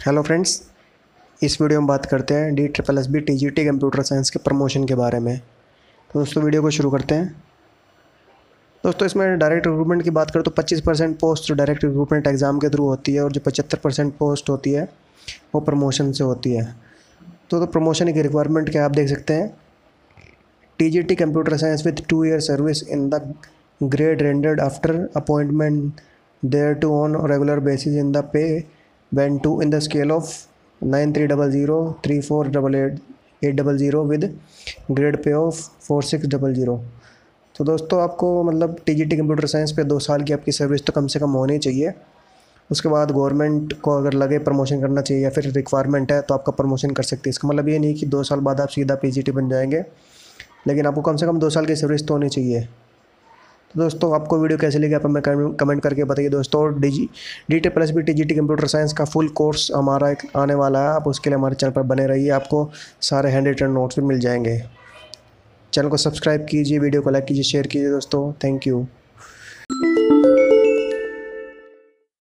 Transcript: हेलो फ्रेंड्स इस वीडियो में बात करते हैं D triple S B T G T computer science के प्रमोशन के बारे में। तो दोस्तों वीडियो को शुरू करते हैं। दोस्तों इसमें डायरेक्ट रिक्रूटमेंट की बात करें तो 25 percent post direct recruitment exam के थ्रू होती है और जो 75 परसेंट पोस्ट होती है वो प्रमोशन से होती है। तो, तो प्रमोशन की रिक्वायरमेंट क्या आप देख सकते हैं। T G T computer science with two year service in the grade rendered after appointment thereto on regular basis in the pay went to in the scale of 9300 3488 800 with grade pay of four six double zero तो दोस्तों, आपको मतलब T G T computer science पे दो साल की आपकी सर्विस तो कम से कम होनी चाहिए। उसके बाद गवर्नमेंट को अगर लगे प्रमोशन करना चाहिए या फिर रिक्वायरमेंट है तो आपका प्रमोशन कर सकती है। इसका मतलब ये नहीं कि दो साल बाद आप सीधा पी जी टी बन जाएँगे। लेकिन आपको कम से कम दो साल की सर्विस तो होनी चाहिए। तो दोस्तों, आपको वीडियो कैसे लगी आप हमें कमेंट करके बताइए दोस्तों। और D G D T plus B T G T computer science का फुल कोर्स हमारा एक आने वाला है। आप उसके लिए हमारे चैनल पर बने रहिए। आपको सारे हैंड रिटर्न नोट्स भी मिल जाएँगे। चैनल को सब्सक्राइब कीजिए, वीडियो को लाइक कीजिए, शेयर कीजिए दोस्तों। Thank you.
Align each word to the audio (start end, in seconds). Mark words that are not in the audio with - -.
हेलो 0.00 0.20
फ्रेंड्स 0.22 0.52
इस 1.42 1.60
वीडियो 1.60 1.80
में 1.80 1.86
बात 1.86 2.06
करते 2.06 2.34
हैं 2.34 2.54
D 2.54 2.66
triple 2.68 2.98
S 2.98 3.06
B 3.06 3.20
T 3.20 3.34
G 3.36 3.48
T 3.50 3.64
computer 3.64 4.02
science 4.02 4.30
के 4.30 4.38
प्रमोशन 4.38 4.84
के 4.84 4.94
बारे 4.94 5.18
में। 5.18 5.38
तो 5.38 6.18
दोस्तों 6.18 6.42
वीडियो 6.42 6.62
को 6.62 6.70
शुरू 6.70 6.90
करते 6.90 7.14
हैं। 7.14 7.26
दोस्तों 8.84 9.06
इसमें 9.06 9.38
डायरेक्ट 9.38 9.66
रिक्रूटमेंट 9.66 10.02
की 10.02 10.10
बात 10.10 10.30
करें 10.30 10.42
तो 10.42 10.50
25 10.52 10.80
percent 10.80 11.18
post 11.20 11.52
direct 11.52 11.84
recruitment 11.84 12.26
exam 12.26 12.58
के 12.58 12.68
थ्रू 12.68 12.86
होती 12.86 13.14
है 13.14 13.24
और 13.24 13.32
जो 13.32 13.40
75 13.40 13.78
परसेंट 13.78 14.14
पोस्ट 14.18 14.50
होती 14.50 14.70
है 14.70 14.88
वो 15.54 15.60
प्रमोशन 15.60 16.12
से 16.12 16.24
होती 16.24 16.52
है। 16.52 16.64
तो, 17.50 17.60
तो 17.60 17.66
प्रमोशन 17.66 18.12
की 18.12 18.22
रिक्वायरमेंट 18.22 18.70
क्या 18.70 18.84
आप 18.84 18.90
देख 18.92 19.08
सकते 19.08 19.34
हैं। 19.34 19.54
T 20.78 20.90
G 20.90 21.02
T 21.02 21.14
computer 21.16 21.56
science 21.56 21.86
with 21.86 22.06
two 22.08 22.24
year 22.24 22.40
service 22.40 22.82
in 22.88 23.08
the 23.10 23.34
grade 23.80 24.22
rendered 24.22 24.60
after 24.60 25.08
appointment 25.16 26.00
thereto 26.74 26.94
on 26.94 27.24
regular 27.30 27.60
basis 27.60 27.96
in 27.96 28.12
the 28.12 28.28
pay 28.32 28.46
went 29.12 29.42
to 29.44 29.52
in 29.62 29.70
the 29.70 29.80
scale 29.80 30.12
of 30.12 30.28
9300 30.80 31.78
3488 32.04 33.00
800 33.44 34.04
with 34.10 34.24
grade 34.90 35.16
pay 35.24 35.32
of 35.32 35.68
four 35.82 36.02
six 36.02 36.26
double 36.26 36.54
zero 36.54 36.76
तो 37.54 37.64
दोस्तों, 37.64 38.00
आपको 38.02 38.42
मतलब 38.44 38.76
T 38.86 38.94
G 38.94 39.04
T 39.04 39.16
computer 39.16 39.46
science 39.46 39.72
पे 39.72 39.84
दो 39.84 39.98
साल 39.98 40.22
की 40.22 40.32
आपकी 40.32 40.52
सर्विस 40.52 40.84
तो 40.86 40.92
कम 40.92 41.06
से 41.06 41.18
कम 41.18 41.30
होनी 41.30 41.58
चाहिए। 41.58 41.92
उसके 42.70 42.88
बाद 42.88 43.10
गवर्नमेंट 43.10 43.72
को 43.82 43.90
अगर 43.90 44.12
लगे 44.12 44.38
प्रमोशन 44.38 44.80
करना 44.80 45.00
चाहिए 45.00 45.22
या 45.24 45.30
फिर 45.30 45.50
रिक्वायरमेंट 45.52 46.12
है 46.12 46.20
तो 46.22 46.34
आपका 46.34 46.52
प्रमोशन 46.52 46.90
कर 46.90 47.02
सकती 47.02 47.28
है। 47.28 47.30
इसका 47.30 47.48
मतलब 47.48 47.68
ये 47.68 47.78
नहीं 47.78 47.94
कि 47.94 48.06
दो 48.06 48.22
साल 48.22 48.40
बाद 48.40 48.60
आप 48.60 48.68
सीधा 48.68 48.94
पी 48.94 49.10
जी 49.10 49.22
टी 49.22 49.32
बन 49.32 49.48
जाएँगे। 49.48 49.84
लेकिन 50.66 50.86
आपको 50.86 51.02
कम 51.02 51.16
से 51.16 51.26
कम 51.26 51.38
दो 51.38 51.50
साल 51.50 51.66
की 51.66 51.76
सर्विस 51.76 52.06
तो 52.06 52.14
होनी 52.14 52.28
चाहिए। 52.28 52.68
तो 53.70 53.80
दोस्तों, 53.80 54.14
आपको 54.14 54.38
वीडियो 54.38 54.58
कैसे 54.58 54.78
लगी 54.78 54.94
आप 54.94 55.04
हमें 55.04 55.22
कमेंट 55.56 55.82
करके 55.82 56.04
बताइए 56.04 56.28
दोस्तों। 56.28 56.60
और 56.60 56.78
D 56.80 56.90
G 56.90 57.08
D 57.50 57.58
T 57.60 57.68
plus 57.68 57.90
B 57.90 58.02
T 58.02 58.12
G 58.12 58.24
T 58.24 58.34
computer 58.34 58.66
science 58.66 58.92
का 58.92 59.04
फुल 59.04 59.28
कोर्स 59.38 59.70
हमारा 59.74 60.10
एक 60.10 60.26
आने 60.36 60.54
वाला 60.54 60.80
है। 60.82 60.88
आप 60.88 61.06
उसके 61.08 61.30
लिए 61.30 61.38
हमारे 61.38 61.54
चैनल 61.54 61.72
पर 61.72 61.82
बने 61.82 62.06
रहिए। 62.06 62.30
आपको 62.30 62.68
सारे 63.00 63.30
हैंड 63.30 63.46
रिटर्न 63.48 63.72
नोट्स 63.72 63.98
भी 63.98 64.04
मिल 64.06 64.18
जाएँगे। 64.20 64.60
चैनल 65.72 65.88
को 65.88 65.96
सब्सक्राइब 65.96 66.46
कीजिए, 66.50 66.78
वीडियो 66.78 67.02
को 67.02 67.10
लाइक 67.10 67.24
कीजिए, 67.24 67.42
शेयर 67.42 67.66
कीजिए 67.66 67.90
दोस्तों। 67.90 68.32
Thank 68.44 68.66
you. 68.66 68.86